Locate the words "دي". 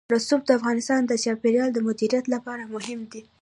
3.11-3.21